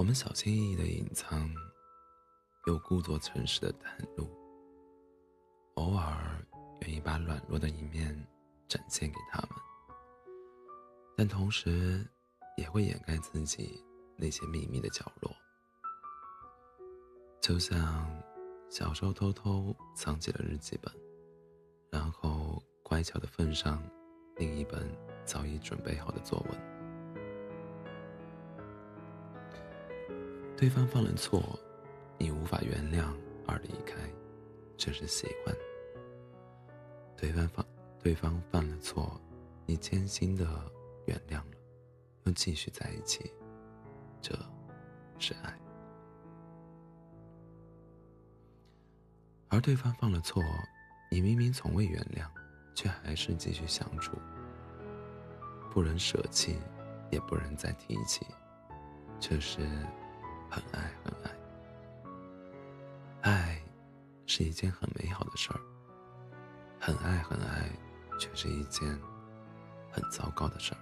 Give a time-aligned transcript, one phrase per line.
[0.00, 1.54] 我们小心翼翼的隐藏，
[2.66, 4.26] 又故作诚实的袒露，
[5.74, 6.42] 偶尔
[6.80, 8.08] 愿意把软弱的一面
[8.66, 9.50] 展现给他们，
[11.18, 12.02] 但同时
[12.56, 13.84] 也会掩盖自己
[14.16, 15.30] 那些秘密的角落，
[17.42, 18.10] 就像
[18.70, 20.90] 小时候偷偷藏起了日记本，
[21.90, 23.82] 然后乖巧的奉上
[24.36, 24.90] 另一本
[25.26, 26.69] 早已准备好的作文。
[30.60, 31.58] 对方犯了错，
[32.18, 33.10] 你无法原谅
[33.46, 33.96] 而离开，
[34.76, 35.54] 这是喜欢；
[37.16, 37.64] 对方犯
[37.98, 39.18] 对方犯了错，
[39.64, 40.46] 你艰辛的
[41.06, 41.56] 原谅了，
[42.24, 43.32] 又继续在一起，
[44.20, 44.38] 这
[45.18, 45.50] 是爱；
[49.48, 50.42] 而对方犯了错，
[51.10, 52.26] 你明明从未原谅，
[52.74, 54.14] 却还是继续相处，
[55.70, 56.58] 不忍舍弃，
[57.10, 58.26] 也不忍再提起，
[59.18, 59.66] 这是。
[60.50, 61.30] 很爱很爱，
[63.22, 63.62] 爱
[64.26, 65.60] 是一件很美好的事儿。
[66.80, 67.70] 很爱很爱，
[68.18, 68.88] 却是一件
[69.92, 70.78] 很糟糕的事儿。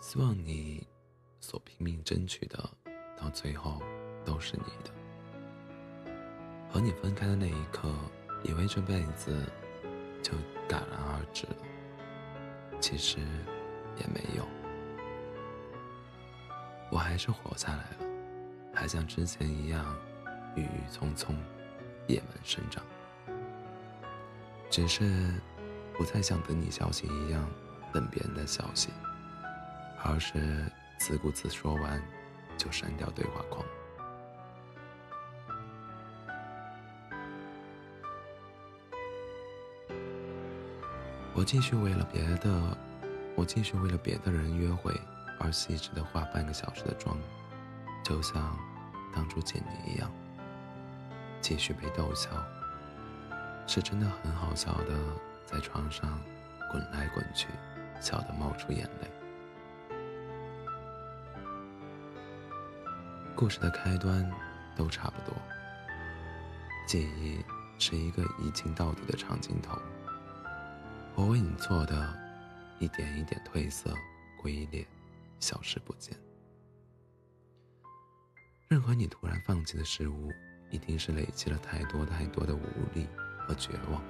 [0.00, 0.86] 希望你
[1.40, 2.70] 所拼命争取的，
[3.16, 3.82] 到最后
[4.24, 4.92] 都是你的。
[6.70, 7.92] 和你分开的那一刻。
[8.44, 9.34] 以为这辈子
[10.22, 10.32] 就
[10.68, 11.56] 戛然而止了，
[12.78, 13.18] 其实
[13.96, 14.46] 也没有。
[16.90, 18.06] 我还是活下来了，
[18.72, 19.96] 还像之前一样
[20.54, 21.36] 郁郁葱葱，
[22.06, 22.84] 野蛮生长。
[24.70, 25.32] 只是
[25.94, 27.50] 不再像等你消息一样
[27.92, 28.90] 等别人的消息，
[30.04, 32.02] 而是自顾自说完
[32.58, 33.64] 就删掉对话框。
[41.36, 42.78] 我继续为了别的，
[43.34, 44.94] 我继续为了别的人约会
[45.40, 47.16] 而细致的化半个小时的妆，
[48.04, 48.56] 就像
[49.12, 50.08] 当初见你一样。
[51.40, 52.30] 继续被逗笑，
[53.66, 54.94] 是真的很好笑的，
[55.44, 56.18] 在床上
[56.70, 57.48] 滚来滚去，
[58.00, 59.10] 笑得冒出眼泪。
[63.34, 64.30] 故事的开端
[64.76, 65.36] 都差不多，
[66.86, 67.44] 记忆
[67.76, 69.76] 是一个一镜到底的长镜头。
[71.16, 72.18] 我为你做的，
[72.80, 73.94] 一点一点褪色、
[74.36, 74.86] 龟裂、
[75.38, 76.16] 消失不见。
[78.68, 80.32] 任何你突然放弃的事物，
[80.70, 82.60] 一定是累积了太多太多的无
[82.92, 83.06] 力
[83.38, 84.02] 和绝望。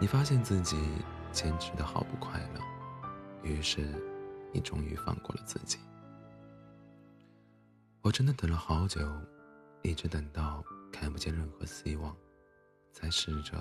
[0.00, 0.76] 你发现自己
[1.30, 2.60] 坚持的好不快乐，
[3.44, 3.86] 于是
[4.52, 5.78] 你终于放过了自己。
[8.02, 9.00] 我真的等了好久，
[9.82, 12.16] 一直等到看不见任何希望，
[12.92, 13.56] 才试着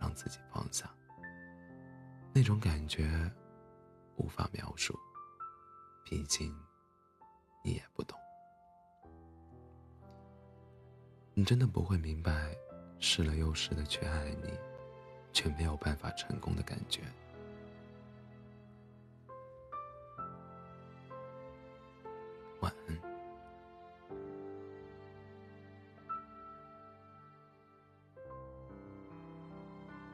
[0.00, 0.90] 让自己放下。
[2.36, 3.30] 那种感觉
[4.16, 4.98] 无法描述，
[6.04, 6.52] 毕竟
[7.62, 8.18] 你也不懂。
[11.32, 12.52] 你真的不会明白，
[12.98, 14.52] 试了又试的去爱你，
[15.32, 16.83] 却没有办法成功的感觉。